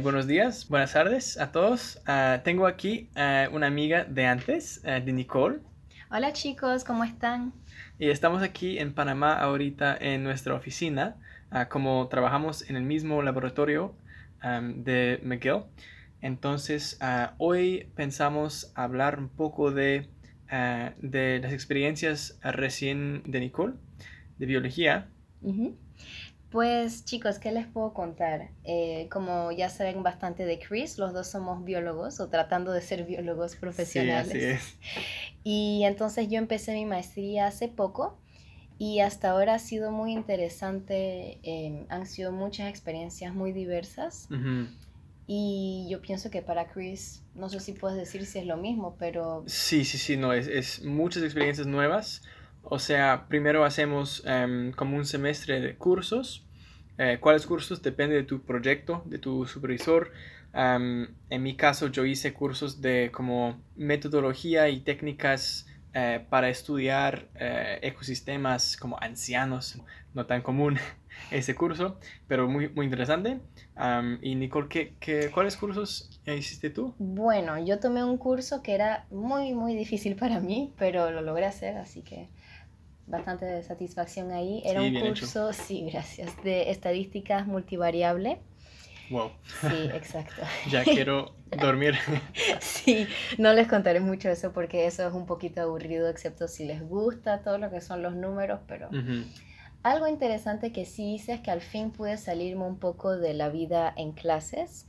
buenos 0.00 0.26
días, 0.26 0.68
buenas 0.68 0.92
tardes 0.92 1.38
a 1.38 1.52
todos. 1.52 2.02
Ah, 2.06 2.40
tengo 2.44 2.66
aquí 2.66 3.08
ah, 3.14 3.48
una 3.52 3.66
amiga 3.66 4.04
de 4.04 4.26
antes, 4.26 4.82
ah, 4.84 5.00
de 5.00 5.12
Nicole. 5.12 5.60
Hola 6.10 6.32
chicos, 6.32 6.84
¿cómo 6.84 7.04
están? 7.04 7.52
Y 7.98 8.10
estamos 8.10 8.42
aquí 8.42 8.78
en 8.78 8.92
Panamá 8.92 9.34
ahorita 9.34 9.96
en 9.98 10.22
nuestra 10.22 10.54
oficina, 10.54 11.16
como 11.70 12.08
trabajamos 12.08 12.68
en 12.68 12.76
el 12.76 12.82
mismo 12.82 13.22
laboratorio 13.22 13.94
de 14.42 15.20
McGill. 15.24 15.62
Entonces, 16.20 16.98
hoy 17.38 17.90
pensamos 17.94 18.72
hablar 18.74 19.18
un 19.18 19.28
poco 19.28 19.70
de, 19.70 20.08
de 20.98 21.40
las 21.42 21.52
experiencias 21.52 22.38
recién 22.42 23.22
de 23.24 23.40
Nicole, 23.40 23.74
de 24.38 24.46
biología. 24.46 25.08
Pues 26.50 27.04
chicos, 27.04 27.38
¿qué 27.38 27.50
les 27.50 27.66
puedo 27.66 27.92
contar? 27.92 28.50
Eh, 28.64 29.08
como 29.10 29.50
ya 29.50 29.68
saben 29.68 30.02
bastante 30.02 30.44
de 30.44 30.58
Chris, 30.58 30.96
los 30.96 31.12
dos 31.12 31.26
somos 31.26 31.64
biólogos 31.64 32.20
o 32.20 32.28
tratando 32.28 32.72
de 32.72 32.80
ser 32.80 33.04
biólogos 33.04 33.56
profesionales. 33.56 34.32
Sí, 34.32 34.38
así 34.38 34.44
es. 34.44 34.78
Y 35.44 35.84
entonces 35.84 36.28
yo 36.28 36.38
empecé 36.38 36.74
mi 36.74 36.86
maestría 36.86 37.46
hace 37.46 37.68
poco 37.68 38.18
y 38.78 39.00
hasta 39.00 39.30
ahora 39.30 39.54
ha 39.54 39.58
sido 39.58 39.90
muy 39.90 40.12
interesante, 40.12 41.38
em, 41.42 41.86
han 41.88 42.06
sido 42.06 42.32
muchas 42.32 42.68
experiencias 42.68 43.34
muy 43.34 43.52
diversas. 43.52 44.28
Y 45.28 45.86
yo 45.90 46.00
pienso 46.00 46.30
que 46.30 46.42
para 46.42 46.68
Chris, 46.68 47.22
no 47.34 47.48
sé 47.48 47.58
si 47.60 47.72
puedes 47.72 47.96
decir 47.96 48.26
si 48.26 48.38
es 48.38 48.46
lo 48.46 48.56
mismo, 48.56 48.96
pero... 48.98 49.42
Sí, 49.46 49.84
sí, 49.84 49.98
sí, 49.98 50.16
no, 50.16 50.32
es, 50.32 50.46
es 50.46 50.84
muchas 50.84 51.22
experiencias 51.24 51.66
nuevas. 51.66 52.22
O 52.68 52.78
sea, 52.78 53.26
primero 53.28 53.64
hacemos 53.64 54.22
em, 54.26 54.72
como 54.72 54.96
un 54.96 55.04
semestre 55.04 55.60
de 55.60 55.76
cursos 55.76 56.46
eh, 56.98 57.18
¿Cuáles 57.20 57.46
cursos? 57.46 57.82
Depende 57.82 58.14
de 58.16 58.22
tu 58.22 58.42
proyecto, 58.42 59.02
de 59.06 59.18
tu 59.18 59.46
supervisor. 59.46 60.12
en 60.54 61.42
mi 61.42 61.54
caso, 61.56 61.88
yo 61.88 62.06
hice 62.06 62.32
cursos 62.32 62.80
de 62.80 63.10
como 63.12 63.60
metodología 63.76 64.68
y 64.70 64.80
técnicas 64.80 65.66
eh, 65.92 66.24
para 66.30 66.48
estudiar 66.48 67.28
eh, 67.34 67.78
ecosistemas 67.82 68.76
como 68.76 68.98
ancianos. 69.00 69.78
No 70.14 70.24
tan 70.24 70.40
común 70.40 70.78
ese 71.30 71.54
curso, 71.54 71.98
pero 72.26 72.48
muy, 72.48 72.70
muy 72.70 72.86
interesante. 72.86 73.40
y 74.22 74.34
Nicole, 74.34 74.68
¿qué, 74.68 74.94
qué, 74.98 75.30
cuáles 75.30 75.58
cursos 75.58 76.18
hiciste 76.24 76.70
tú? 76.70 76.94
Bueno, 76.98 77.62
yo 77.62 77.78
tomé 77.78 78.02
un 78.02 78.16
curso 78.16 78.62
que 78.62 78.74
era 78.74 79.04
muy, 79.10 79.52
muy 79.52 79.74
difícil 79.76 80.16
para 80.16 80.40
mí, 80.40 80.72
pero 80.78 81.10
lo 81.10 81.20
logré 81.20 81.44
hacer, 81.44 81.76
así 81.76 82.00
que 82.00 82.30
bastante 83.06 83.62
satisfacción 83.62 84.32
ahí. 84.32 84.62
Era 84.64 84.82
un 84.82 84.94
curso, 85.00 85.52
sí, 85.52 85.88
gracias, 85.90 86.42
de 86.42 86.70
estadísticas 86.70 87.46
multivariable. 87.46 88.40
Wow. 89.10 89.30
Sí, 89.60 89.90
exacto. 89.94 90.42
ya 90.68 90.82
quiero 90.82 91.34
dormir. 91.60 91.94
sí, 92.60 93.06
no 93.38 93.52
les 93.52 93.68
contaré 93.68 94.00
mucho 94.00 94.28
eso 94.28 94.52
porque 94.52 94.86
eso 94.86 95.06
es 95.06 95.14
un 95.14 95.26
poquito 95.26 95.60
aburrido, 95.62 96.08
excepto 96.08 96.48
si 96.48 96.64
les 96.64 96.82
gusta 96.82 97.42
todo 97.42 97.58
lo 97.58 97.70
que 97.70 97.80
son 97.80 98.02
los 98.02 98.14
números, 98.14 98.60
pero 98.66 98.90
algo 99.84 100.08
interesante 100.08 100.72
que 100.72 100.84
sí 100.84 101.14
hice 101.14 101.34
es 101.34 101.40
que 101.40 101.52
al 101.52 101.60
fin 101.60 101.92
pude 101.92 102.16
salirme 102.16 102.64
un 102.64 102.80
poco 102.80 103.16
de 103.16 103.34
la 103.34 103.50
vida 103.50 103.92
en 103.96 104.10
clases 104.10 104.84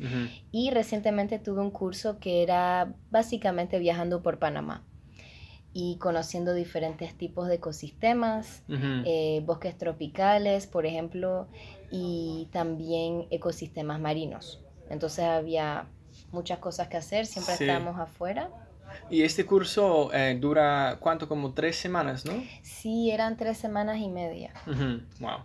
y 0.52 0.72
recientemente 0.72 1.38
tuve 1.38 1.62
un 1.62 1.70
curso 1.70 2.18
que 2.20 2.42
era 2.42 2.95
básicamente 3.12 3.78
viajando 3.78 4.23
por 4.23 4.40
Panamá 4.40 4.84
y 5.80 5.97
conociendo 6.00 6.56
diferentes 6.56 7.14
tipos 7.14 7.47
de 7.47 7.56
ecosistemas, 7.58 8.64
eh, 8.67 9.44
bosques 9.45 9.78
tropicales, 9.78 10.66
por 10.66 10.88
ejemplo, 10.88 11.47
y 11.92 12.47
también 12.52 13.28
ecosistemas 13.30 13.99
marinos. 13.99 14.60
Entonces 14.89 15.26
había 15.26 15.86
muchas 16.32 16.58
cosas 16.58 16.88
que 16.88 16.98
hacer, 16.98 17.27
siempre 17.27 17.54
estábamos 17.54 17.99
afuera. 17.99 18.49
Y 19.11 19.21
este 19.21 19.45
curso 19.45 20.11
eh, 20.15 20.36
dura, 20.42 20.98
¿cuánto? 20.99 21.30
Como 21.30 21.54
tres 21.54 21.76
semanas, 21.76 22.26
¿no? 22.26 22.33
Sí, 22.64 23.11
eran 23.11 23.38
tres 23.38 23.59
semanas 23.59 23.99
y 23.99 24.09
media. 24.09 24.54
Wow. 25.20 25.44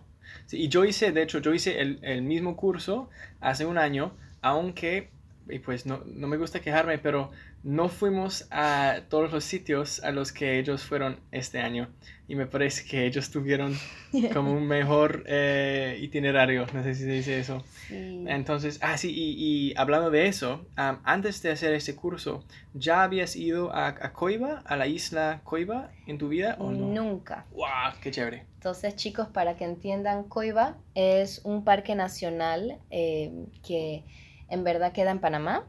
y 0.51 0.67
yo 0.67 0.83
hice, 0.83 1.11
de 1.11 1.21
hecho, 1.21 1.41
yo 1.41 1.53
hice 1.53 1.79
el, 1.79 1.99
el, 2.01 2.23
mismo 2.23 2.57
curso 2.57 3.07
hace 3.39 3.67
un 3.67 3.77
año, 3.77 4.13
aunque, 4.41 5.11
y 5.47 5.59
pues 5.59 5.85
no, 5.85 6.01
no 6.07 6.25
me 6.25 6.37
gusta 6.37 6.59
quejarme, 6.59 6.97
pero 6.97 7.29
no 7.63 7.87
fuimos 7.87 8.45
a 8.51 9.01
todos 9.09 9.31
los 9.31 9.45
sitios 9.45 10.03
a 10.03 10.11
los 10.11 10.33
que 10.33 10.59
ellos 10.59 10.83
fueron 10.83 11.19
este 11.31 11.59
año 11.59 11.89
y 12.27 12.35
me 12.35 12.45
parece 12.45 12.85
que 12.85 13.05
ellos 13.05 13.31
tuvieron 13.31 13.77
como 14.33 14.53
un 14.53 14.67
mejor 14.67 15.23
eh, 15.27 15.97
itinerario, 16.01 16.65
no 16.73 16.83
sé 16.83 16.93
si 16.95 17.03
se 17.03 17.11
dice 17.11 17.39
eso. 17.39 17.63
Entonces, 17.89 18.79
ah, 18.81 18.97
sí, 18.97 19.13
y, 19.13 19.73
hablando 19.77 20.09
de 20.09 20.27
eso, 20.27 20.65
antes 20.75 21.41
de 21.41 21.51
hacer 21.51 21.73
ese 21.73 21.95
curso, 21.95 22.43
¿ya 22.73 23.03
habías 23.03 23.35
ido 23.35 23.73
a, 23.73 23.87
a, 23.87 24.13
Coiba, 24.13 24.63
a 24.65 24.75
la 24.75 24.87
isla 24.87 25.41
Coiba 25.43 25.91
en 26.07 26.17
tu 26.17 26.29
vida 26.29 26.57
o 26.59 26.71
no? 26.71 26.87
Nunca. 26.87 27.45
¡Wow! 27.51 27.93
¡Qué 28.01 28.11
chévere! 28.11 28.45
Entonces, 28.55 28.95
chicos, 28.95 29.27
para 29.27 29.55
que 29.55 29.65
entiendan, 29.65 30.23
Coiba 30.23 30.77
es 30.95 31.41
un 31.43 31.63
parque 31.63 31.95
nacional 31.95 32.79
eh, 32.89 33.31
que 33.65 34.05
en 34.49 34.63
verdad 34.63 34.91
queda 34.91 35.11
en 35.11 35.19
Panamá 35.19 35.65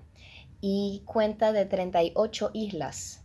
y 0.66 1.02
cuenta 1.04 1.52
de 1.52 1.66
38 1.66 2.52
islas 2.54 3.22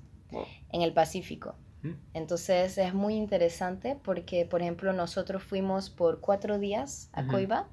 en 0.73 0.81
el 0.81 0.91
Pacífico. 0.91 1.55
Mm. 1.83 1.91
Entonces 2.13 2.77
es 2.77 2.93
muy 2.93 3.15
interesante 3.15 3.97
porque, 4.03 4.45
por 4.45 4.61
ejemplo, 4.61 4.91
nosotros 4.91 5.41
fuimos 5.41 5.89
por 5.89 6.19
cuatro 6.19 6.59
días 6.59 7.09
a 7.13 7.25
Coiba 7.27 7.69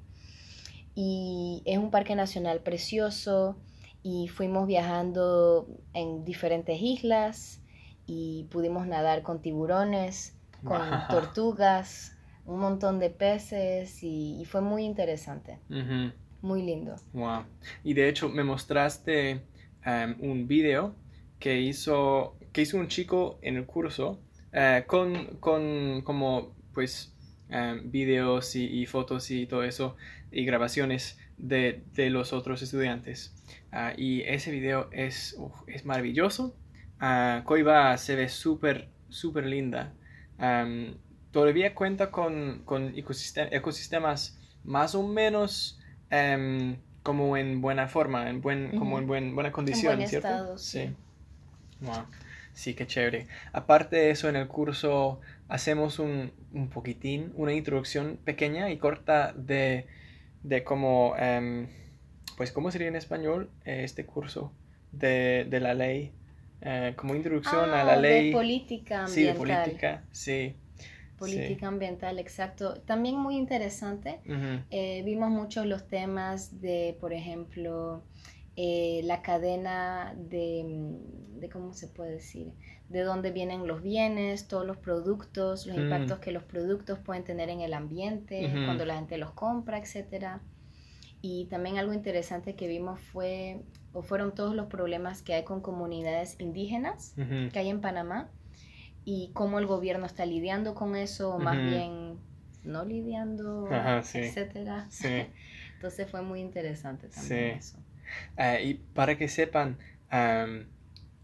y 0.95 1.63
es 1.65 1.77
un 1.79 1.91
parque 1.91 2.15
nacional 2.15 2.61
precioso 2.61 3.57
y 4.03 4.29
fuimos 4.29 4.67
viajando 4.67 5.67
en 5.93 6.23
diferentes 6.23 6.81
islas 6.81 7.61
y 8.05 8.45
pudimos 8.49 8.87
nadar 8.87 9.21
con 9.21 9.41
tiburones, 9.41 10.37
con 10.63 10.79
tortugas, 11.09 12.15
un 12.45 12.59
montón 12.61 12.99
de 12.99 13.09
peces 13.09 14.01
y, 14.01 14.45
fue 14.45 14.61
muy 14.61 14.85
interesante. 14.85 15.59
Muy 16.41 16.63
lindo. 16.63 16.95
Wow. 17.11 17.43
Y 17.83 17.95
de 17.95 18.07
hecho 18.07 18.29
me 18.29 18.45
mostraste 18.45 19.41
Em, 19.85 20.15
un 20.19 20.47
video 20.47 20.95
que 21.39 21.61
hizo, 21.61 22.37
que 22.51 22.61
hizo 22.61 22.77
un 22.77 22.87
chico 22.87 23.39
en 23.41 23.57
el 23.57 23.65
curso 23.65 24.19
eh, 24.51 24.83
con, 24.87 25.37
con, 25.39 26.01
como 26.01 26.55
pues 26.73 27.15
um, 27.49 27.89
videos 27.89 28.55
y, 28.55 28.85
fotos 28.85 29.31
y 29.31 29.45
todo 29.45 29.63
eso 29.63 29.95
y 30.31 30.45
grabaciones 30.45 31.17
de, 31.37 31.83
de 31.93 32.09
los 32.09 32.33
otros 32.33 32.61
estudiantes. 32.61 33.33
Ah, 33.71 33.93
y 33.95 34.21
ese 34.23 34.51
video 34.51 34.89
es, 34.91 35.37
es 35.67 35.85
maravilloso. 35.85 36.55
Uh, 37.01 37.43
Coiba 37.43 37.95
se 37.97 38.15
ve 38.15 38.29
súper, 38.29 38.89
súper 39.09 39.45
linda. 39.45 39.93
Em, 40.39 40.97
todavía 41.31 41.75
cuenta 41.75 42.11
con, 42.11 42.63
con 42.65 42.93
ecosistemas 42.95 44.39
más 44.63 44.95
o 44.95 45.07
menos 45.07 45.79
como 47.07 47.37
en 47.37 47.61
buena 47.61 47.87
forma, 47.87 48.29
en 48.29 48.41
buen, 48.41 48.77
como 48.77 48.99
en 48.99 49.07
buen, 49.07 49.33
buena 49.33 49.53
condición, 49.53 50.05
¿cierto? 50.05 50.57
sí. 50.57 50.93
Wow. 51.79 52.03
Sí, 52.51 52.73
qué 52.73 52.85
chévere. 52.85 53.27
Aparte 53.53 53.95
de 53.95 54.09
eso, 54.09 54.27
en 54.27 54.35
el 54.35 54.49
curso 54.49 55.21
hacemos 55.47 55.99
un, 55.99 56.33
un 56.51 56.67
poquitín, 56.67 57.31
una 57.35 57.53
introducción 57.53 58.19
pequeña 58.25 58.69
y 58.71 58.77
corta 58.77 59.31
de, 59.37 59.87
de 60.43 60.65
cómo, 60.65 61.15
em, 61.17 61.69
pues, 62.35 62.51
¿cómo 62.51 62.71
sería 62.71 62.89
en 62.89 62.97
español 62.97 63.49
eh, 63.63 63.83
este 63.85 64.05
curso 64.05 64.51
de, 64.91 65.47
de 65.49 65.59
la 65.61 65.75
ley? 65.75 66.11
Eh, 66.59 66.91
como 66.97 67.15
introducción 67.15 67.69
a 67.69 67.85
la 67.85 67.93
ah, 67.93 67.95
ley. 67.95 68.31
De 68.31 68.33
política 68.33 69.05
ambiental. 69.05 69.15
Sí, 69.15 69.23
de 69.23 69.33
política, 69.33 70.03
sí. 70.11 70.55
Política 71.17 71.67
ambiental, 71.67 72.19
exacto. 72.19 72.75
También 72.85 73.17
muy 73.17 73.37
interesante. 73.37 74.19
Eh, 74.69 75.01
vimos 75.03 75.29
muchos 75.29 75.65
los 75.65 75.87
temas 75.87 76.61
de, 76.61 76.95
por 76.99 77.11
ejemplo, 77.11 78.03
eh, 78.55 79.01
la 79.03 79.21
cadena 79.21 80.13
de, 80.15 80.95
de, 81.39 81.49
¿cómo 81.49 81.73
se 81.73 81.87
puede 81.87 82.11
decir? 82.11 82.53
De 82.89 83.01
dónde 83.01 83.31
vienen 83.31 83.67
los 83.67 83.81
bienes, 83.81 84.47
todos 84.47 84.65
los 84.65 84.77
productos, 84.77 85.65
los 85.65 85.77
mm. 85.77 85.81
impactos 85.81 86.19
que 86.19 86.31
los 86.31 86.43
productos 86.43 86.99
pueden 86.99 87.23
tener 87.23 87.49
en 87.49 87.61
el 87.61 87.73
ambiente, 87.73 88.49
cuando 88.65 88.85
la 88.85 88.95
gente 88.95 89.17
los 89.17 89.31
compra, 89.31 89.77
etcétera. 89.77 90.41
Y 91.21 91.45
también 91.45 91.77
algo 91.77 91.93
interesante 91.93 92.55
que 92.55 92.67
vimos 92.67 92.99
fue, 92.99 93.63
o 93.91 94.03
fueron 94.03 94.35
todos 94.35 94.55
los 94.55 94.67
problemas 94.67 95.23
que 95.23 95.33
hay 95.33 95.43
con 95.43 95.61
comunidades 95.61 96.35
indígenas 96.39 97.15
que 97.15 97.59
hay 97.59 97.69
en 97.69 97.81
Panamá 97.81 98.29
y 99.09 99.31
cómo 99.31 99.57
el 99.57 99.65
gobierno 99.65 100.05
está 100.05 100.25
lidiando 100.25 100.75
con 100.75 100.97
eso, 100.97 101.33
o 101.33 101.39
más 101.39 101.55
bien 101.55 102.19
no 102.65 102.83
lidiando, 102.83 103.69
etcétera. 103.71 104.89
Entonces 105.75 106.11
fue 106.11 106.21
muy 106.23 106.41
interesante 106.41 107.07
también 107.07 107.57
eso. 107.57 107.77
Eh, 108.37 108.63
y 108.65 108.73
para 108.73 109.17
que 109.17 109.29
sepan, 109.29 109.77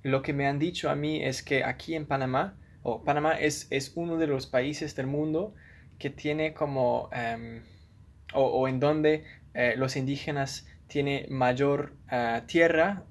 lo 0.01 0.21
que 0.21 0.31
me 0.31 0.47
han 0.47 0.59
dicho 0.59 0.89
a 0.89 0.95
mí 0.95 1.25
es 1.25 1.44
que 1.44 1.65
aquí 1.65 1.95
en 1.95 2.06
Panamá, 2.06 2.56
o 2.83 3.03
Panamá 3.03 3.33
es, 3.33 3.68
es 3.69 3.91
uno 3.95 4.15
de 4.15 4.27
los 4.27 4.47
países 4.47 4.95
del 4.95 5.07
mundo 5.07 5.53
que 6.00 6.09
tiene 6.09 6.53
como, 6.53 7.09
o, 8.33 8.68
en 8.69 8.80
donde 8.80 9.25
eh, 9.56 9.74
los 9.75 9.97
indígenas 9.97 10.68
tiene 10.88 11.27
mayor 11.30 11.97
ah, 12.07 12.44
tierra 12.47 13.03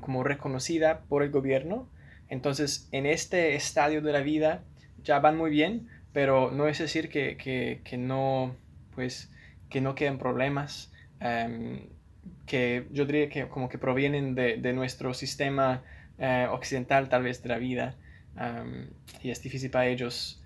como 0.00 0.24
reconocida 0.24 1.02
por 1.10 1.22
el 1.22 1.30
gobierno. 1.30 1.90
Entonces, 2.28 2.88
en 2.92 3.06
este 3.06 3.54
estadio 3.54 4.02
de 4.02 4.12
la 4.12 4.20
vida 4.20 4.64
ya 5.02 5.20
van 5.20 5.36
muy 5.36 5.50
bien, 5.50 5.88
pero 6.12 6.50
no 6.50 6.68
es 6.68 6.78
decir 6.78 7.08
que, 7.08 7.80
no, 7.98 8.56
pues, 8.94 9.30
que 9.70 9.80
no 9.80 9.94
queden 9.94 10.18
problemas 10.18 10.92
em, 11.20 11.88
que 12.46 12.86
yo 12.90 13.06
diría 13.06 13.28
que 13.28 13.48
como 13.48 13.68
que 13.68 13.78
provienen 13.78 14.34
de, 14.34 14.72
nuestro 14.72 15.14
sistema 15.14 15.82
eh, 16.18 16.46
occidental 16.50 17.08
tal 17.08 17.22
vez 17.22 17.42
de 17.42 17.48
la 17.48 17.58
vida 17.58 17.96
em, 18.36 18.90
y 19.22 19.30
es 19.30 19.42
difícil 19.42 19.70
para 19.70 19.86
ellos 19.86 20.42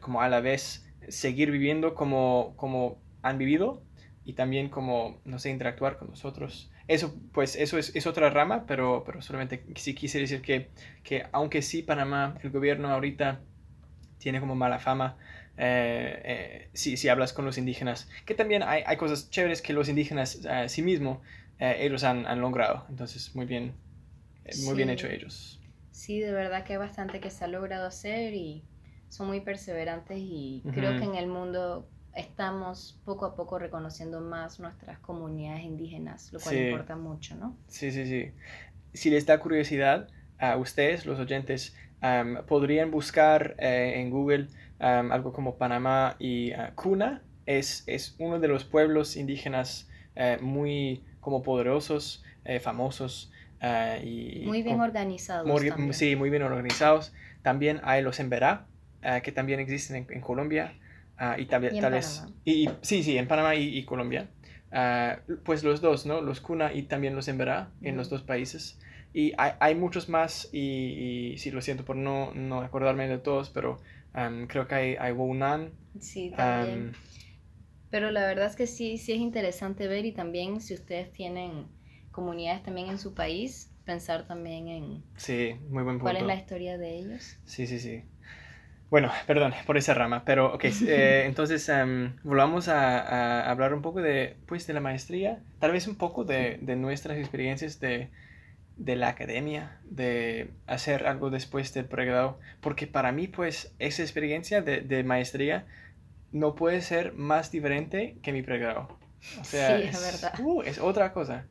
como 0.00 0.22
a 0.22 0.28
la 0.28 0.40
vez 0.40 0.86
seguir 1.08 1.50
viviendo 1.50 1.94
como, 1.94 2.54
como 2.56 2.98
han 3.22 3.38
vivido 3.38 3.82
y 4.24 4.34
también 4.34 4.68
como, 4.68 5.20
no 5.24 5.38
sé, 5.38 5.50
interactuar 5.50 5.98
con 5.98 6.08
nosotros. 6.10 6.70
Eso, 6.88 7.14
pues, 7.32 7.54
eso 7.54 7.76
es, 7.76 8.06
otra 8.06 8.30
rama, 8.30 8.64
pero, 8.66 9.04
pero 9.04 9.20
solamente 9.20 9.62
sí 9.76 9.94
quise 9.94 10.18
decir 10.18 10.40
que, 10.40 10.70
que 11.04 11.26
aunque 11.32 11.60
sí 11.60 11.82
Panamá, 11.82 12.38
el 12.42 12.50
gobierno 12.50 12.88
ahorita 12.88 13.40
tiene 14.18 14.40
como 14.40 14.54
mala 14.54 14.78
fama, 14.78 15.18
eh, 15.58 16.22
eh, 16.24 16.68
si, 16.72 17.08
hablas 17.08 17.34
con 17.34 17.44
los 17.44 17.58
indígenas, 17.58 18.08
que 18.24 18.34
también 18.34 18.62
hay, 18.62 18.82
hay 18.86 18.96
cosas 18.96 19.28
chéveres 19.28 19.60
que 19.60 19.74
los 19.74 19.90
indígenas 19.90 20.46
a 20.46 20.68
sí 20.68 20.80
mismos, 20.80 21.18
eh, 21.58 21.76
ellos 21.80 22.04
han, 22.04 22.26
han, 22.26 22.40
logrado. 22.40 22.86
Entonces, 22.88 23.34
muy 23.34 23.44
bien, 23.44 23.74
muy 24.64 24.74
bien 24.74 24.88
hecho 24.88 25.08
ellos. 25.08 25.60
Sí, 25.90 26.20
de 26.20 26.32
verdad 26.32 26.64
que 26.64 26.72
hay 26.74 26.78
bastante 26.78 27.20
que 27.20 27.28
se 27.28 27.44
ha 27.44 27.48
logrado 27.48 27.86
hacer 27.86 28.32
y 28.32 28.64
son 29.10 29.26
muy 29.26 29.40
perseverantes 29.40 30.18
y 30.18 30.62
creo 30.72 30.96
que 30.98 31.04
en 31.04 31.16
el 31.16 31.26
mundo 31.26 31.88
estamos 32.18 32.98
poco 33.04 33.26
a 33.26 33.36
poco 33.36 33.58
reconociendo 33.58 34.20
más 34.20 34.58
nuestras 34.58 34.98
comunidades 34.98 35.62
indígenas, 35.62 36.32
lo 36.32 36.40
cual 36.40 36.56
importa 36.56 36.96
mucho, 36.96 37.36
¿no? 37.36 37.56
Sí, 37.68 37.92
sí, 37.92 38.06
sí. 38.06 38.32
Si 38.92 39.08
les 39.08 39.24
da 39.24 39.38
curiosidad 39.38 40.08
a 40.38 40.56
ustedes, 40.56 41.06
los 41.06 41.18
oyentes, 41.20 41.76
podrían 42.46 42.90
buscar 42.90 43.54
eh, 43.58 43.94
en 43.96 44.10
Google 44.10 44.48
algo 44.78 45.32
como 45.32 45.56
Panamá 45.56 46.16
y 46.18 46.52
uh, 46.52 46.74
Cuna. 46.74 47.22
Es, 47.46 47.84
es, 47.86 48.14
uno 48.18 48.38
de 48.38 48.48
los 48.48 48.64
pueblos 48.64 49.16
indígenas 49.16 49.88
eh, 50.16 50.38
muy 50.40 51.02
como 51.20 51.42
poderosos, 51.42 52.24
eh, 52.44 52.60
famosos. 52.60 53.32
y 54.02 54.42
muy 54.44 54.62
bien 54.62 54.80
organizados. 54.80 55.62
sí, 55.92 56.16
muy 56.16 56.30
bien 56.30 56.42
organizados. 56.42 57.14
También 57.42 57.80
hay 57.84 58.02
los 58.02 58.20
Emberá, 58.20 58.66
que 59.22 59.32
también 59.32 59.60
existen 59.60 60.06
en 60.10 60.20
Colombia. 60.20 60.74
Ah, 61.18 61.36
y 61.38 61.46
tal, 61.46 61.64
¿Y 61.64 61.80
vez. 61.80 62.24
Y, 62.44 62.70
sí, 62.80 63.02
sí, 63.02 63.18
en 63.18 63.26
Panamá 63.26 63.56
y, 63.56 63.84
Colombia. 63.84 64.30
Ah, 64.70 65.18
pues 65.44 65.64
los 65.64 65.80
dos, 65.80 66.06
¿no? 66.06 66.20
Los 66.20 66.40
Cuna 66.40 66.72
y 66.72 66.82
también 66.82 67.16
los 67.16 67.28
Emberá 67.28 67.70
en 67.82 67.96
los 67.96 68.08
dos 68.08 68.22
países. 68.22 68.78
Y 69.12 69.32
hay, 69.36 69.52
hay 69.58 69.74
muchos 69.74 70.08
más, 70.08 70.48
y, 70.52 71.34
sí, 71.38 71.50
lo 71.50 71.60
siento 71.60 71.84
por 71.84 71.96
no, 71.96 72.32
no 72.34 72.60
acordarme 72.60 73.08
de 73.08 73.18
todos, 73.18 73.50
pero 73.50 73.80
creo 74.48 74.68
que 74.68 74.74
hay, 74.74 74.96
hay 74.96 75.12
Wounan. 75.12 75.72
Sí, 75.98 76.32
también. 76.36 76.92
pero 77.90 78.10
la 78.10 78.26
verdad 78.26 78.46
es 78.46 78.56
que 78.56 78.66
sí, 78.66 78.98
sí 78.98 79.12
es 79.12 79.18
interesante 79.18 79.88
ver 79.88 80.04
y 80.04 80.12
también 80.12 80.60
si 80.60 80.74
ustedes 80.74 81.12
tienen 81.12 81.66
comunidades 82.12 82.62
también 82.62 82.88
en 82.88 82.98
su 82.98 83.14
país, 83.14 83.72
pensar 83.84 84.26
también 84.26 84.68
en... 84.68 85.04
Sí, 85.16 85.54
muy 85.70 85.82
buen 85.82 85.98
punto. 85.98 86.04
¿Cuál 86.04 86.16
es 86.16 86.22
la 86.22 86.34
historia 86.34 86.78
de 86.78 86.98
ellos? 86.98 87.38
Sí, 87.44 87.66
sí, 87.66 87.78
sí. 87.78 88.02
Bueno, 88.90 89.10
perdón 89.26 89.52
por 89.66 89.76
esa 89.76 89.92
rama, 89.92 90.24
pero 90.24 90.54
ok, 90.54 90.64
eh, 90.86 91.24
entonces 91.26 91.68
um, 91.68 92.16
volvamos 92.22 92.68
a, 92.68 93.50
hablar 93.50 93.74
un 93.74 93.82
poco 93.82 94.00
de, 94.00 94.36
pues, 94.46 94.66
de 94.66 94.72
la 94.72 94.80
maestría, 94.80 95.42
tal 95.58 95.72
vez 95.72 95.86
un 95.86 95.96
poco 95.96 96.24
de, 96.24 96.58
nuestras 96.76 97.18
experiencias 97.18 97.80
de, 97.80 98.08
la 98.76 99.08
academia, 99.08 99.78
de 99.84 100.50
hacer 100.66 101.06
algo 101.06 101.30
después 101.30 101.74
del 101.74 101.84
pregrado, 101.84 102.38
porque 102.60 102.86
para 102.86 103.12
mí, 103.12 103.28
pues, 103.28 103.74
esa 103.78 104.02
experiencia 104.02 104.62
de, 104.62 105.04
maestría 105.04 105.66
no 106.32 106.54
puede 106.54 106.80
ser 106.80 107.12
más 107.12 107.50
diferente 107.50 108.16
que 108.22 108.32
mi 108.32 108.42
pregrado. 108.42 108.98
O 109.40 109.44
sea, 109.44 109.76
sí, 109.76 109.88
es, 109.88 110.00
verdad. 110.00 110.40
Uh, 110.40 110.62
es 110.62 110.78
otra 110.78 111.12
cosa. 111.12 111.46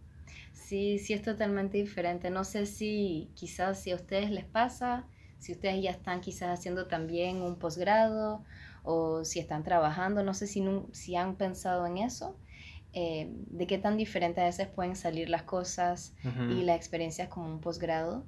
Sí, 0.53 0.99
sí 0.99 1.13
es 1.13 1.21
totalmente 1.21 1.77
diferente. 1.77 2.29
No 2.29 2.43
sé 2.43 2.65
si 2.65 3.29
quizás 3.35 3.81
si 3.81 3.91
a 3.91 3.95
ustedes 3.95 4.31
les 4.31 4.45
pasa 4.45 5.05
si 5.39 5.51
ustedes 5.53 5.81
ya 5.81 5.91
están 5.91 6.21
quizás 6.21 6.59
haciendo 6.59 6.87
también 6.87 7.41
un 7.41 7.57
posgrado 7.57 8.43
o 8.83 9.25
si 9.25 9.39
están 9.39 9.63
trabajando, 9.63 10.23
no 10.23 10.33
sé 10.33 10.47
si, 10.47 10.63
si 10.91 11.15
han 11.15 11.35
pensado 11.35 11.85
en 11.85 11.97
eso, 11.97 12.37
eh, 12.93 13.29
de 13.47 13.67
qué 13.67 13.77
tan 13.77 13.97
diferentes 13.97 14.41
a 14.41 14.45
veces 14.45 14.67
pueden 14.67 14.95
salir 14.95 15.29
las 15.29 15.43
cosas 15.43 16.15
y 16.49 16.63
las 16.63 16.77
experiencias 16.77 17.27
como 17.27 17.47
un 17.47 17.59
posgrado. 17.59 18.25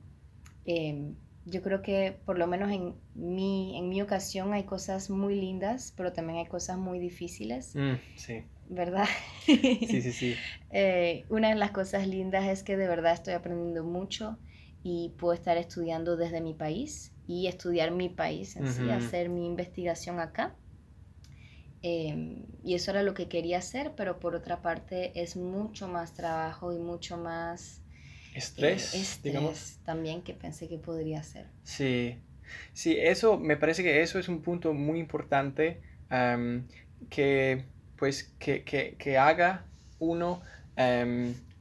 Eh, 0.66 1.14
yo 1.46 1.62
creo 1.62 1.82
que 1.82 2.18
por 2.26 2.38
lo 2.38 2.46
menos 2.46 2.72
en 2.72 2.96
mi, 3.16 3.78
en 3.78 3.90
mi 3.90 4.02
ocasión 4.02 4.54
hay 4.54 4.64
cosas 4.64 5.10
muy 5.10 5.36
lindas, 5.36 5.94
pero 5.96 6.14
también 6.14 6.40
hay 6.40 6.46
cosas 6.46 6.78
muy 6.78 7.00
difíciles. 7.00 7.76
Mm, 7.76 7.96
sí. 8.16 8.44
¿Verdad? 8.70 9.08
sí, 9.46 9.88
sí, 9.88 10.12
sí. 10.12 10.36
Eh, 10.72 11.26
una 11.30 11.50
de 11.50 11.56
las 11.56 11.72
cosas 11.72 12.08
lindas 12.08 12.46
es 12.48 12.62
que 12.62 12.78
de 12.78 12.88
verdad 12.88 13.14
estoy 13.14 13.34
aprendiendo 13.34 13.84
mucho 13.84 14.38
y 14.84 15.10
puedo 15.18 15.34
estar 15.34 15.58
estudiando 15.58 16.18
desde 16.18 16.42
mi 16.42 16.54
país 16.54 17.14
y 17.28 17.48
estudiar 17.48 17.92
mi 17.92 18.10
país 18.10 18.56
en 18.56 18.68
sí, 18.68 18.90
hacer 18.92 19.30
mi 19.30 19.46
investigación 19.46 20.20
acá. 20.20 20.56
Em, 21.82 22.46
y 22.64 22.76
eso 22.76 22.92
era 22.92 23.04
lo 23.04 23.14
que 23.14 23.30
quería 23.30 23.60
hacer, 23.60 23.94
pero 23.96 24.20
por 24.20 24.36
otra 24.36 24.62
parte 24.62 25.12
es 25.22 25.36
mucho 25.38 25.88
más 25.88 26.14
trabajo 26.14 26.74
y 26.74 26.78
mucho 26.78 27.18
más 27.18 27.82
estrés, 28.34 28.94
eh, 28.94 29.00
estrés 29.02 29.80
también 29.86 30.22
que 30.22 30.34
pensé 30.34 30.68
que 30.68 30.78
podría 30.78 31.20
hacer. 31.20 31.48
Sí, 31.64 32.18
sí, 32.74 32.96
eso 33.00 33.38
me 33.38 33.58
parece 33.58 33.84
que 33.84 34.02
eso 34.02 34.20
es 34.20 34.28
un 34.30 34.42
punto 34.42 34.74
muy 34.74 35.00
importante 35.00 35.82
que 37.10 37.66
pues 37.98 38.34
que, 38.40 38.64
que, 38.64 38.96
que 38.98 39.18
haga 39.18 39.66
uno 40.00 40.42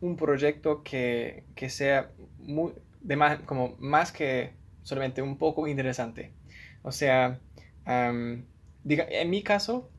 un 0.01 0.17
proyecto 0.17 0.83
que, 0.83 1.45
que 1.55 1.69
sea 1.71 2.11
muy, 2.39 2.73
de 3.01 3.17
más, 3.17 3.41
como 3.41 3.77
más 3.79 4.13
que 4.13 4.53
solamente 4.83 5.23
un 5.23 5.37
poco 5.37 5.67
interesante. 5.67 6.33
O 6.83 6.93
sea, 6.93 7.41
diga, 8.85 9.07
en 9.11 9.31
mi 9.31 9.43
caso, 9.43 9.91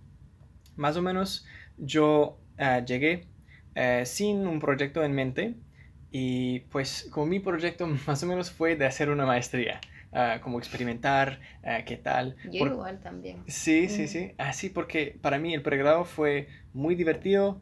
más 0.75 0.97
o 0.97 1.01
menos 1.01 1.45
yo 1.77 2.39
ah, 2.57 2.79
llegué 2.79 3.25
eh, 3.75 4.03
sin 4.05 4.47
un 4.47 4.59
proyecto 4.59 5.03
en 5.03 5.13
mente 5.13 5.55
y 6.11 6.61
pues 6.71 7.07
como 7.11 7.27
mi 7.27 7.39
proyecto 7.39 7.87
más 8.07 8.23
o 8.23 8.25
menos 8.25 8.51
fue 8.51 8.75
de 8.75 8.85
hacer 8.85 9.09
una 9.09 9.25
maestría. 9.25 9.79
Ah, 10.11 10.39
como 10.41 10.57
experimentar, 10.57 11.39
ah, 11.63 11.83
qué 11.85 11.95
tal. 11.95 12.35
Yo 12.51 12.65
igual 12.65 12.99
también. 12.99 13.43
Sí, 13.47 13.87
sí, 13.89 14.07
sí. 14.07 14.31
Así 14.39 14.69
porque 14.69 15.15
para 15.21 15.37
mí 15.37 15.53
el 15.53 15.61
pregrado 15.61 16.03
fue 16.03 16.47
muy 16.73 16.95
divertido, 16.95 17.61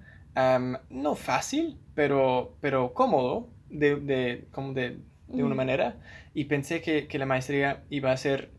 no 0.90 1.16
fácil, 1.16 1.78
pero, 1.94 2.56
pero 2.62 2.94
cómodo, 2.94 3.50
de, 3.70 3.98
de, 3.98 4.48
como 4.52 4.74
de 4.74 5.00
de 5.28 5.44
una 5.44 5.56
manera 5.56 5.98
y 6.34 6.46
pensé 6.46 6.82
que, 6.82 7.08
la 7.18 7.26
maestría 7.26 7.84
iba 7.90 8.12
a 8.12 8.18
ser 8.18 8.52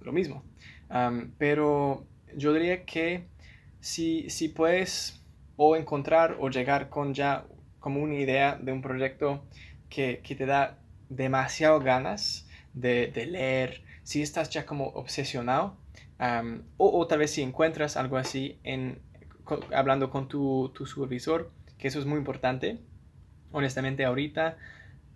lo 0.00 0.12
mismo. 0.12 0.44
pero 1.38 2.06
yo 2.36 2.52
diría 2.52 2.84
que 2.84 3.26
si, 3.80 4.28
si 4.30 4.48
puedes 4.48 5.22
o 5.56 5.76
encontrar 5.76 6.36
o 6.40 6.48
llegar 6.48 6.88
con 6.88 7.14
ya 7.14 7.44
como 7.80 8.02
una 8.02 8.14
idea 8.14 8.58
de 8.60 8.72
un 8.72 8.82
proyecto 8.82 9.44
que, 9.88 10.22
te 10.24 10.46
da 10.46 10.78
demasiado 11.08 11.80
ganas 11.80 12.48
de, 12.72 13.12
leer, 13.26 13.82
si 14.02 14.22
estás 14.22 14.50
ya 14.50 14.64
como 14.64 14.88
obsesionado, 14.88 15.76
o, 16.76 17.06
tal 17.06 17.18
vez 17.18 17.32
si 17.32 17.42
encuentras 17.42 17.96
algo 17.96 18.16
así 18.16 18.58
en, 18.62 19.00
hablando 19.74 20.10
con 20.10 20.28
tu, 20.28 20.70
tu 20.74 20.86
supervisor, 20.86 21.50
que 21.78 21.88
eso 21.88 21.98
es 21.98 22.06
muy 22.06 22.18
importante. 22.18 22.78
Honestamente, 23.52 24.04
ahorita 24.04 24.56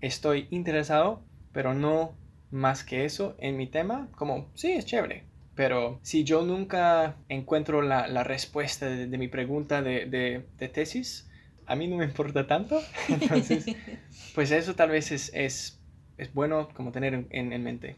estoy 0.00 0.48
interesado, 0.50 1.22
pero 1.52 1.74
no 1.74 2.14
más 2.50 2.84
que 2.84 3.04
eso 3.04 3.34
en 3.38 3.56
mi 3.56 3.66
tema, 3.66 4.08
como, 4.16 4.48
sí, 4.54 4.72
es 4.72 4.86
chévere. 4.86 5.24
Pero 5.54 6.00
si 6.02 6.24
yo 6.24 6.42
nunca 6.42 7.16
encuentro 7.28 7.82
la, 7.82 8.08
la 8.08 8.24
respuesta 8.24 8.86
de, 8.86 9.18
mi 9.18 9.28
pregunta 9.28 9.82
de, 9.82 10.06
de, 10.06 10.68
tesis, 10.68 11.28
a 11.66 11.76
mí 11.76 11.86
no 11.86 11.96
me 11.96 12.04
importa 12.10 12.46
tanto. 12.46 12.80
Entonces, 13.08 13.66
pues 14.34 14.50
eso 14.50 14.74
tal 14.74 14.90
vez 14.90 15.12
es, 15.12 15.32
es, 15.34 15.80
es 16.18 16.32
bueno 16.34 16.68
como 16.74 16.92
tener 16.92 17.14
en, 17.14 17.52
en, 17.52 17.62
mente. 17.62 17.96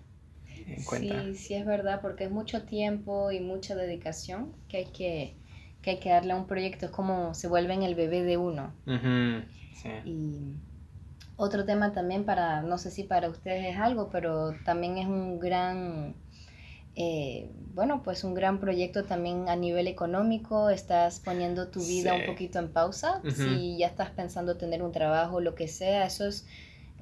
En 0.67 0.83
cuenta. 0.85 1.23
Sí, 1.25 1.35
sí 1.35 1.55
es 1.55 1.65
verdad, 1.65 2.01
porque 2.03 2.25
es 2.25 2.31
mucho 2.31 2.65
tiempo 2.65 3.31
y 3.31 3.41
mucha 3.41 3.75
dedicación 3.75 4.53
que 4.69 4.79
hay 4.79 4.87
que, 4.87 5.37
que, 5.81 5.91
hay 5.91 5.99
que 5.99 6.11
darle 6.11 6.33
a 6.33 6.37
un 6.37 6.47
proyecto. 6.47 6.87
Es 6.87 6.93
como 6.93 7.35
se 7.35 7.49
vuelve 7.49 7.73
en 7.73 7.83
el 7.83 7.95
bebé 7.95 8.23
de 8.23 8.37
uno. 8.37 8.75
sí. 8.87 9.91
Y 10.05 10.57
otro 11.37 11.65
tema 11.65 11.93
también 11.93 12.25
para, 12.25 12.63
no 12.63 12.79
sé 12.79 12.91
si 12.91 13.05
para 13.05 13.29
ustedes 13.29 13.75
es 13.75 13.79
algo, 13.79 14.09
pero 14.11 14.55
también 14.65 14.99
es 14.99 15.07
un 15.07 15.39
gran 15.39 16.15
eh, 16.99 17.51
bueno, 17.75 18.03
pues 18.03 18.25
un 18.25 18.33
gran 18.33 18.59
proyecto 18.59 19.05
también 19.05 19.51
a 19.51 19.57
nivel 19.57 19.87
económico, 19.87 20.71
estás 20.71 21.21
poniendo 21.21 21.69
tu 21.69 21.81
vida 21.81 22.15
un 22.15 22.25
poquito 22.25 22.59
en 22.59 22.73
pausa, 22.73 23.21
si 23.37 23.77
ya 23.77 23.89
estás 23.89 24.09
pensando 24.11 24.57
tener 24.57 24.83
un 24.83 24.93
trabajo, 24.93 25.41
lo 25.43 25.55
que 25.55 25.69
sea, 25.69 26.07
eso 26.07 26.27
es 26.27 26.47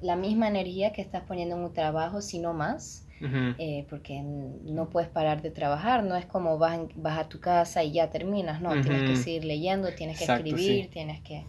la 0.01 0.17
misma 0.17 0.49
energía 0.49 0.91
que 0.91 1.01
estás 1.01 1.23
poniendo 1.23 1.55
en 1.55 1.63
un 1.63 1.73
trabajo, 1.73 2.21
si 2.21 2.39
no 2.39 2.53
más. 2.53 3.04
Eh, 3.21 3.85
porque 3.89 4.21
no 4.21 4.89
puedes 4.89 5.09
parar 5.09 5.41
de 5.41 5.49
trabajar, 5.49 6.03
no 6.03 6.17
es 6.17 6.25
como 6.25 6.57
vas, 6.57 6.79
vas 6.95 7.17
a 7.17 7.29
tu 7.29 7.39
casa 7.39 7.81
y 7.81 7.93
ya 7.93 8.09
terminas, 8.09 8.61
no, 8.61 8.69
tienes 8.81 9.09
que 9.09 9.15
seguir 9.15 9.45
leyendo, 9.45 9.93
tienes 9.93 10.17
que 10.17 10.25
escribir, 10.25 10.89
tienes 10.89 11.21
que 11.21 11.45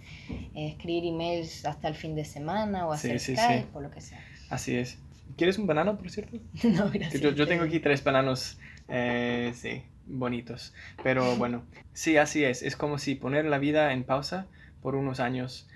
eh, 0.54 0.68
escribir 0.68 1.04
emails 1.04 1.66
hasta 1.66 1.88
el 1.88 1.96
fin 1.96 2.14
de 2.14 2.24
semana 2.24 2.86
o 2.86 2.92
hacer 2.92 3.18
Skype 3.18 3.66
o 3.74 3.80
lo 3.80 3.90
que 3.90 4.00
sea. 4.00 4.24
Así 4.48 4.76
es. 4.76 4.98
¿Quieres 5.36 5.58
un 5.58 5.66
banano, 5.66 5.98
por 5.98 6.08
cierto? 6.08 6.38
no, 6.64 6.90
gracias. 6.90 7.20
Yo, 7.20 7.30
yo 7.30 7.48
tengo 7.48 7.64
aquí 7.64 7.80
tres 7.80 8.02
bananos, 8.04 8.58
eh, 8.88 9.52
sí, 9.54 9.82
bonitos. 10.06 10.72
Pero 11.02 11.34
bueno, 11.36 11.64
sí, 11.92 12.16
así 12.16 12.44
es. 12.44 12.62
Es 12.62 12.76
como 12.76 12.98
si 12.98 13.16
poner 13.16 13.44
la 13.44 13.58
vida 13.58 13.92
en 13.92 14.04
pausa 14.04 14.46
por 14.82 14.94
unos 14.94 15.18
años. 15.18 15.68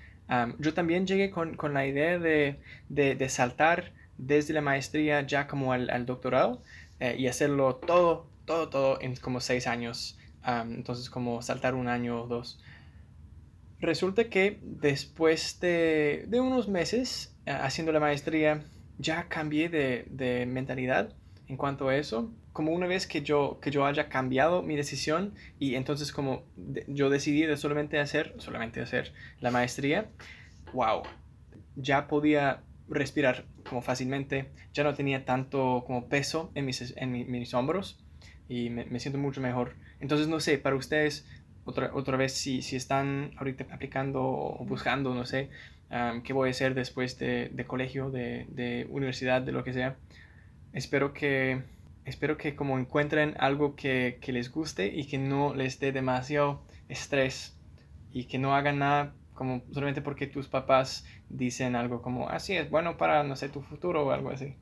yo 0.60 0.72
también 0.72 1.08
llegué 1.08 1.30
con, 1.30 1.56
con 1.56 1.74
la 1.74 1.84
idea 1.84 2.16
de, 2.20 2.60
de, 2.88 3.16
de, 3.16 3.28
saltar 3.28 3.92
desde 4.20 4.52
la 4.52 4.60
maestría 4.60 5.22
ya 5.26 5.46
como 5.46 5.72
al, 5.72 6.06
doctorado 6.06 6.62
eh, 7.00 7.16
y 7.18 7.26
hacerlo 7.26 7.76
todo, 7.76 8.28
todo, 8.44 8.68
todo 8.68 9.00
en 9.00 9.16
como 9.16 9.40
seis 9.40 9.66
años. 9.66 10.18
entonces 10.44 11.10
como 11.10 11.42
saltar 11.42 11.74
un 11.74 11.88
año 11.88 12.22
o 12.22 12.26
dos. 12.26 12.60
Resulta 13.80 14.24
que 14.28 14.58
después 14.62 15.58
de, 15.60 16.26
de 16.28 16.40
unos 16.40 16.68
meses 16.68 17.34
eh, 17.46 17.50
haciendo 17.50 17.92
la 17.92 18.00
maestría, 18.00 18.62
ya 18.98 19.28
cambié 19.28 19.70
de, 19.70 20.06
de, 20.10 20.44
mentalidad 20.44 21.14
en 21.48 21.56
cuanto 21.56 21.88
a 21.88 21.96
eso. 21.96 22.30
Como 22.52 22.72
una 22.72 22.86
vez 22.86 23.06
que 23.06 23.22
yo, 23.22 23.58
que 23.62 23.70
yo 23.70 23.86
haya 23.86 24.10
cambiado 24.10 24.62
mi 24.62 24.76
decisión 24.76 25.34
y 25.58 25.76
entonces 25.76 26.12
como 26.12 26.42
yo 26.88 27.08
decidí 27.08 27.42
de 27.42 27.56
solamente 27.56 27.98
hacer, 27.98 28.34
solamente 28.38 28.82
hacer 28.82 29.14
la 29.40 29.50
maestría, 29.50 30.10
wow, 30.74 31.02
ya 31.76 32.06
podía 32.06 32.60
respirar 32.88 33.46
como 33.70 33.80
fácilmente, 33.80 34.50
ya 34.74 34.84
no 34.84 34.92
tenía 34.92 35.24
tanto 35.24 35.84
como 35.86 36.08
peso 36.08 36.50
en 36.54 36.66
mis, 36.66 36.94
en 36.96 37.30
mis 37.30 37.54
hombros 37.54 38.04
y 38.48 38.68
me, 38.68 38.84
me, 38.84 39.00
siento 39.00 39.18
mucho 39.18 39.40
mejor. 39.40 39.76
Entonces, 40.00 40.28
no 40.28 40.40
sé, 40.40 40.58
para 40.58 40.76
ustedes, 40.76 41.26
otra, 41.64 41.92
otra 41.94 42.16
vez, 42.18 42.32
si, 42.34 42.60
si 42.60 42.76
están 42.76 43.30
ahorita 43.38 43.66
aplicando 43.72 44.22
o 44.22 44.64
buscando, 44.66 45.14
no 45.14 45.24
sé, 45.24 45.48
qué 46.24 46.32
voy 46.32 46.48
a 46.48 46.50
hacer 46.50 46.74
después 46.74 47.18
de, 47.18 47.48
de 47.52 47.64
colegio, 47.64 48.10
de, 48.10 48.46
de, 48.50 48.86
universidad, 48.90 49.40
de 49.40 49.52
lo 49.52 49.64
que 49.64 49.72
sea. 49.72 49.96
Espero 50.72 51.12
que, 51.12 51.62
espero 52.04 52.36
que 52.36 52.54
como 52.54 52.78
encuentren 52.78 53.34
algo 53.38 53.76
que, 53.76 54.18
que, 54.20 54.32
les 54.32 54.50
guste 54.50 54.86
y 54.86 55.06
que 55.06 55.18
no 55.18 55.54
les 55.54 55.80
dé 55.80 55.92
demasiado 55.92 56.62
estrés 56.88 57.56
y 58.12 58.24
que 58.24 58.38
no 58.38 58.54
hagan 58.54 58.78
nada 58.78 59.14
como 59.40 59.62
solamente 59.72 60.02
porque 60.02 60.26
tus 60.26 60.48
papás 60.48 61.06
dicen 61.30 61.74
algo 61.74 62.02
como, 62.02 62.28
así 62.28 62.58
ah, 62.58 62.60
es 62.60 62.68
bueno 62.68 62.98
para, 62.98 63.22
no 63.22 63.36
sé, 63.36 63.48
tu 63.48 63.62
futuro 63.62 64.06
o 64.06 64.10
algo 64.10 64.28
así. 64.28 64.54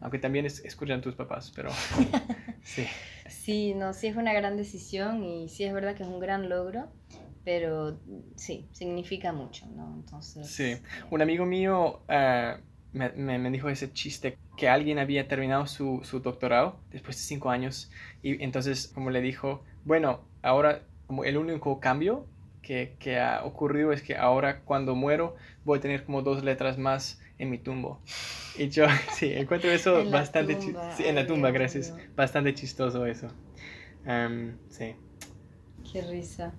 Aunque 0.00 0.18
también 0.18 0.44
es, 0.44 0.58
escuchan 0.64 1.00
tus 1.00 1.14
papás, 1.14 1.52
pero 1.54 1.70
sí. 2.64 2.84
Sí, 3.28 3.74
no, 3.74 3.92
sí 3.92 4.08
es 4.08 4.16
una 4.16 4.32
gran 4.32 4.56
decisión 4.56 5.22
y 5.22 5.48
sí 5.48 5.62
es 5.62 5.72
verdad 5.72 5.94
que 5.94 6.02
es 6.02 6.08
un 6.08 6.18
gran 6.18 6.48
logro 6.48 6.88
pero 7.44 7.98
sí, 8.34 8.68
significa 8.72 9.32
mucho, 9.32 9.66
¿no? 9.68 9.94
Entonces... 9.94 10.48
Sí, 10.48 10.64
eh, 10.64 10.82
un 11.10 11.22
amigo 11.22 11.46
mío 11.46 12.00
uh, 12.08 12.60
me, 12.92 13.38
me, 13.38 13.50
dijo 13.50 13.68
ese 13.70 13.92
chiste 13.92 14.36
que 14.56 14.68
alguien 14.68 14.98
había 14.98 15.28
terminado 15.28 15.66
su, 15.68 16.00
su, 16.02 16.18
doctorado 16.20 16.80
después 16.90 17.16
de 17.16 17.22
cinco 17.22 17.50
años 17.50 17.90
y 18.22 18.42
entonces 18.42 18.88
como 18.88 19.10
le 19.10 19.20
dijo, 19.20 19.62
bueno, 19.84 20.20
ahora 20.42 20.82
como 21.06 21.24
el 21.24 21.38
único 21.38 21.78
cambio 21.78 22.26
que, 22.68 22.96
que, 22.98 23.18
ha 23.18 23.46
ocurrido 23.46 23.92
es 23.92 24.02
que 24.02 24.14
ahora 24.14 24.60
cuando 24.60 24.94
muero 24.94 25.36
voy 25.64 25.78
a 25.78 25.80
tener 25.80 26.04
como 26.04 26.20
dos 26.20 26.44
letras 26.44 26.76
más 26.76 27.18
en 27.38 27.48
mi 27.48 27.56
tumbo. 27.56 28.02
Y 28.58 28.68
yo 28.68 28.84
sí, 29.14 29.32
encuentro 29.32 29.70
eso 29.70 30.04
bastante 30.10 30.58
chistoso. 30.58 30.96
Sí, 30.98 31.06
en 31.06 31.14
la 31.14 31.26
tumba, 31.26 31.50
gracias. 31.50 31.96
Bastante 32.14 32.52
chistoso 32.52 33.06
eso. 33.06 33.28
Um, 34.04 34.58
sí. 34.68 34.94
Qué 35.90 36.02
risa. 36.02 36.52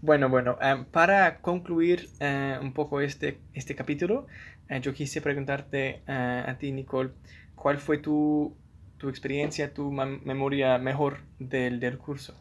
Bueno, 0.00 0.28
bueno, 0.28 0.58
em, 0.60 0.84
para 0.84 1.40
concluir 1.40 2.08
eh, 2.20 2.56
un 2.62 2.72
poco 2.72 3.00
este, 3.00 3.40
este 3.52 3.74
capítulo, 3.74 4.28
eh, 4.68 4.80
yo 4.80 4.94
quise 4.94 5.20
preguntarte 5.20 6.02
eh, 6.06 6.44
a 6.46 6.56
ti, 6.56 6.70
Nicole, 6.70 7.10
¿cuál 7.56 7.78
fue 7.78 7.98
tu, 7.98 8.54
tu 8.96 9.08
experiencia, 9.08 9.74
tu 9.74 9.90
memoria 9.90 10.78
mejor 10.78 11.18
del, 11.40 11.80
del 11.80 11.98
curso? 11.98 12.40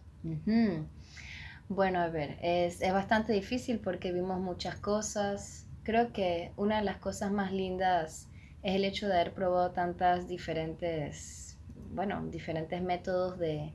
Bueno, 1.68 2.00
a 2.00 2.10
ver, 2.10 2.38
es, 2.42 2.82
es 2.82 2.94
bastante 2.94 3.34
difícil 3.34 3.80
porque 3.80 4.12
vimos 4.12 4.40
muchas 4.40 4.76
cosas. 4.76 5.66
Creo 5.84 6.14
que 6.14 6.52
una 6.58 6.78
de 6.78 6.84
las 6.84 6.98
cosas 6.98 7.32
más 7.32 7.52
lindas 7.52 8.28
es 8.64 8.76
el 8.76 8.86
hecho 8.86 9.08
de 9.08 9.16
haber 9.16 9.34
probado 9.34 9.72
tantas 9.72 10.28
diferentes, 10.28 11.58
bueno, 11.94 12.26
diferentes 12.28 12.82
métodos 12.82 13.40
de, 13.40 13.72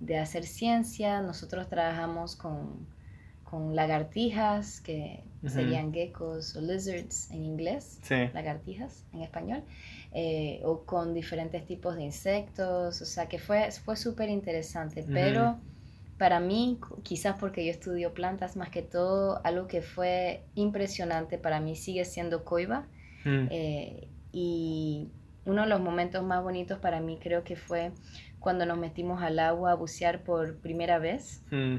de 0.00 0.18
hacer 0.18 0.44
ciencia. 0.44 1.20
Nosotros 1.20 1.68
trabajamos 1.68 2.36
con 2.36 2.86
con 3.50 3.74
lagartijas, 3.74 4.80
que 4.80 5.24
serían 5.44 5.92
geckos 5.92 6.54
o 6.54 6.60
lizards 6.60 7.30
en 7.32 7.44
inglés, 7.44 7.98
lagartijas 8.32 9.04
en 9.12 9.22
español, 9.22 9.64
eh, 10.12 10.60
o 10.64 10.84
con 10.84 11.14
diferentes 11.14 11.66
tipos 11.66 11.96
de 11.96 12.04
insectos, 12.04 13.02
o 13.02 13.04
sea 13.04 13.26
que 13.26 13.40
fue, 13.40 13.68
fue 13.72 13.96
súper 13.96 14.28
interesante, 14.28 15.04
pero 15.12 15.58
para 16.20 16.38
mí, 16.38 16.78
quizás 17.02 17.38
porque 17.40 17.64
yo 17.64 17.70
estudio 17.70 18.12
plantas 18.12 18.54
más 18.54 18.68
que 18.68 18.82
todo, 18.82 19.40
algo 19.42 19.66
que 19.68 19.80
fue 19.80 20.42
impresionante 20.54 21.38
para 21.38 21.60
mí 21.60 21.76
sigue 21.76 22.04
siendo 22.04 22.44
coiba, 22.44 22.86
eh, 23.24 24.06
y 24.30 25.08
uno 25.46 25.62
de 25.62 25.68
los 25.68 25.80
momentos 25.80 26.22
más 26.22 26.42
bonitos 26.42 26.78
para 26.78 27.00
mí 27.00 27.18
creo 27.18 27.42
que 27.42 27.56
fue 27.56 27.92
cuando 28.38 28.66
nos 28.66 28.76
metimos 28.76 29.22
al 29.22 29.38
agua 29.38 29.72
a 29.72 29.74
bucear 29.76 30.22
por 30.22 30.58
primera 30.58 30.98
vez. 30.98 31.42
Mm, 31.52 31.76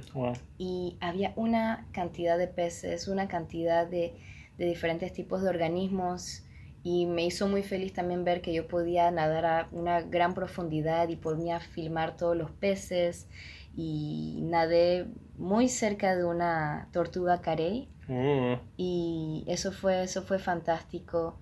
y 0.58 0.98
había 1.02 1.34
una 1.36 1.86
cantidad 1.92 2.40
de 2.40 2.48
peces, 2.48 3.08
una 3.08 3.28
cantidad 3.28 3.86
de, 3.86 4.16
de, 4.58 4.66
diferentes 4.66 5.14
tipos 5.14 5.44
de 5.44 5.50
organismos. 5.50 6.46
Y 6.84 7.06
me 7.06 7.24
hizo 7.24 7.48
muy 7.48 7.62
feliz 7.62 7.94
también 7.94 8.24
ver 8.24 8.42
que 8.42 8.54
yo 8.56 8.68
podía 8.68 9.12
nadar 9.12 9.46
a 9.46 9.68
una 9.72 10.02
gran 10.02 10.34
profundidad 10.34 11.10
y 11.10 11.16
podía 11.16 11.60
filmar 11.60 12.18
todos 12.18 12.36
los 12.36 12.50
peces. 12.50 13.28
Y 13.76 14.40
nadé 14.44 15.08
muy 15.38 15.70
cerca 15.70 16.16
de 16.16 16.26
una 16.26 16.90
tortuga 16.92 17.42
carey. 17.42 17.90
Mm. 18.08 18.54
Y 18.78 19.44
eso 19.48 19.72
fue, 19.72 20.04
eso 20.04 20.24
fue 20.24 20.40
fantástico. 20.40 21.38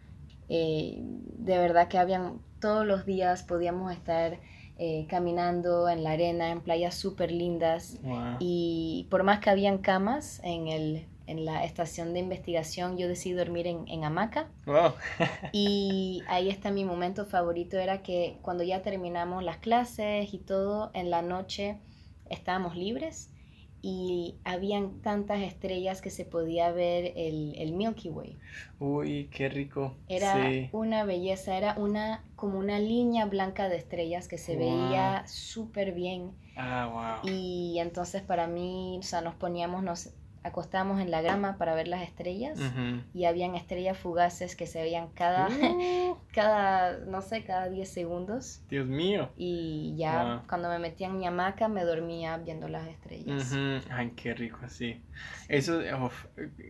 Eh, 0.47 0.99
de 1.01 1.57
verdad 1.57 1.87
que 1.87 1.97
habían 1.97 2.39
todos 2.59 2.85
los 2.85 3.05
días 3.05 3.43
podíamos 3.43 3.91
estar 3.93 4.39
eh, 4.77 5.05
caminando 5.09 5.89
en 5.89 6.03
la 6.03 6.11
arena, 6.11 6.51
en 6.51 6.61
playas 6.61 6.95
súper 6.95 7.31
lindas. 7.31 7.99
Y 8.39 9.07
por 9.09 9.23
más 9.23 9.39
que 9.39 9.49
habían 9.49 9.79
camas 9.79 10.39
en, 10.43 10.67
el, 10.67 11.05
en 11.27 11.43
la 11.43 11.65
estación 11.65 12.13
de 12.13 12.19
investigación, 12.19 12.97
yo 12.97 13.07
decidí 13.07 13.33
dormir 13.33 13.67
en, 13.67 13.87
en 13.89 14.05
hamaca. 14.05 14.47
y 15.51 16.23
ahí 16.27 16.49
está 16.49 16.71
mi 16.71 16.85
momento 16.85 17.25
favorito, 17.25 17.77
era 17.77 18.01
que 18.01 18.37
cuando 18.41 18.63
ya 18.63 18.81
terminamos 18.81 19.43
las 19.43 19.57
clases 19.57 20.33
y 20.33 20.37
todo, 20.37 20.91
en 20.93 21.09
la 21.09 21.21
noche 21.21 21.77
estábamos 22.29 22.75
libres 22.75 23.31
y 23.81 24.35
habían 24.43 25.01
tantas 25.01 25.39
estrellas 25.41 26.01
que 26.01 26.09
se 26.09 26.25
podía 26.25 26.71
ver 26.71 27.13
el, 27.15 27.55
el 27.57 27.73
Milky 27.73 28.09
Way. 28.09 28.37
Uy, 28.79 29.29
qué 29.31 29.47
rico. 29.47 29.95
Era 30.09 30.37
una 30.71 31.05
belleza, 31.05 31.57
era 31.57 31.75
una 31.77 32.23
como 32.35 32.59
una 32.59 32.79
línea 32.79 33.25
blanca 33.25 33.69
de 33.69 33.77
estrellas 33.77 34.27
que 34.27 34.37
se 34.37 34.57
veía 34.57 35.23
súper 35.27 35.93
bien. 35.93 36.31
Ah, 36.55 37.21
wow. 37.23 37.31
Y 37.31 37.77
entonces 37.79 38.21
para 38.21 38.47
mí, 38.47 38.97
o 38.99 39.03
sea, 39.03 39.21
nos 39.21 39.35
poníamos, 39.35 39.81
nos 39.81 40.09
acostábamos 40.43 41.01
en 41.01 41.11
la 41.11 41.21
grama 41.21 41.57
para 41.57 41.75
ver 41.75 41.87
las 41.87 42.01
estrellas 42.01 42.59
y 43.13 43.25
habían 43.25 43.55
estrellas 43.55 43.97
fugaces 43.97 44.55
que 44.55 44.67
se 44.67 44.81
veían 44.81 45.09
cada, 45.09 45.47
uh. 45.49 46.17
cada 46.33 46.97
no 47.05 47.21
sé, 47.21 47.43
cada 47.43 47.69
10 47.69 47.89
segundos. 47.89 48.61
Dios 48.69 48.87
mío. 48.87 49.29
Y 49.37 49.95
ya 49.97 50.43
cuando 50.47 50.69
me 50.69 50.79
metía 50.79 51.07
en 51.07 51.17
mi 51.17 51.25
hamaca 51.25 51.67
me 51.67 51.83
dormía 51.83 52.37
viendo 52.37 52.67
las 52.67 52.87
estrellas. 52.87 53.53
Ay, 53.89 54.13
qué 54.15 54.33
rico, 54.33 54.59
sí. 54.67 55.01
Eso, 55.47 55.81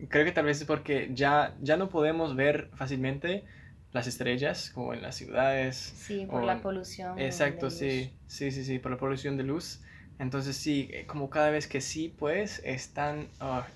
creo 0.08 0.24
que 0.24 0.32
tal 0.32 0.44
vez 0.44 0.60
es 0.60 0.66
porque 0.66 1.10
ya, 1.12 1.54
ya 1.60 1.76
no 1.76 1.88
podemos 1.88 2.34
ver 2.34 2.70
fácilmente 2.74 3.44
las 3.92 4.06
estrellas 4.06 4.70
como 4.70 4.94
en 4.94 5.02
las 5.02 5.16
ciudades. 5.16 5.76
Sí, 5.76 6.26
por 6.26 6.44
la 6.44 6.60
polución. 6.60 7.18
Exacto, 7.18 7.70
sí, 7.70 8.12
sí, 8.26 8.50
sí, 8.50 8.64
sí, 8.64 8.78
por 8.78 8.90
la 8.90 8.98
polución 8.98 9.36
de 9.36 9.44
luz. 9.44 9.82
Entonces 10.20 10.56
sí, 10.56 10.88
eh, 10.92 11.06
como 11.06 11.30
cada 11.30 11.50
vez 11.50 11.66
que 11.66 11.80
sí, 11.80 12.14
pues 12.16 12.60
es 12.64 12.90
tan, 12.90 13.28
ah, 13.40 13.66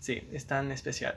sí, 0.00 0.26
es 0.32 0.46
tan 0.46 0.72
especial. 0.72 1.16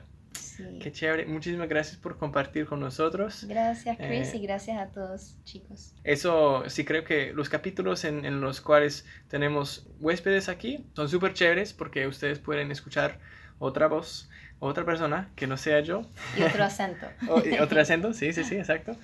Qué 0.80 0.92
chévere. 0.92 1.24
Muchísimas 1.24 1.68
gracias 1.68 1.96
por 1.96 2.18
compartir 2.18 2.66
con 2.66 2.80
nosotros. 2.80 3.44
Gracias, 3.48 3.96
Chris, 3.96 4.34
y 4.34 4.40
gracias 4.40 4.78
a 4.78 4.88
todos, 4.88 5.36
chicos. 5.44 5.94
Eso 6.04 6.64
sí 6.68 6.84
creo 6.84 7.04
que 7.04 7.32
los 7.32 7.48
capítulos 7.48 8.04
en, 8.04 8.24
en 8.24 8.40
los 8.40 8.60
cuales 8.60 9.06
tenemos 9.28 9.86
huéspedes 10.00 10.48
aquí 10.48 10.84
son 10.94 11.08
súper 11.08 11.32
chéveres 11.32 11.72
porque 11.72 12.06
ustedes 12.06 12.38
pueden 12.38 12.70
escuchar 12.70 13.18
otra 13.58 13.86
voz 13.86 14.28
otra 14.60 14.84
persona 14.84 15.30
que 15.36 15.46
no 15.46 15.56
sea 15.56 15.80
yo. 15.80 16.02
Y 16.36 16.42
otro 16.42 16.64
acento. 16.64 17.06
otro 17.62 17.80
acento, 17.80 18.12
sí, 18.12 18.32
sí, 18.32 18.44
sí, 18.44 18.56
exacto. 18.56 18.96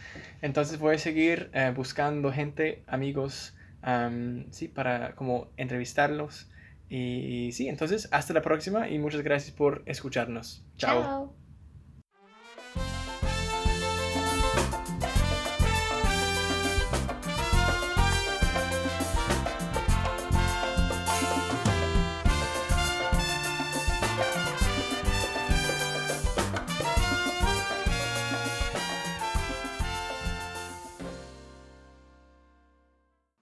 Entonces 0.43 0.79
voy 0.79 0.97
a 0.97 0.99
seguir 0.99 1.51
eh, 1.53 1.73
buscando 1.75 2.33
gente, 2.33 2.83
amigos, 2.87 3.55
sí, 4.51 4.69
para 4.69 5.15
como 5.15 5.49
entrevistarlos. 5.57 6.51
Y 6.89 7.51
sí, 7.53 7.69
entonces 7.69 8.09
hasta 8.13 8.35
la 8.35 8.43
próxima 8.43 8.89
y 8.89 8.99
muchas 8.99 9.23
gracias 9.23 9.55
por 9.55 9.83
escucharnos. 9.87 10.65
Chao. 10.77 11.03
Chao. 11.03 11.44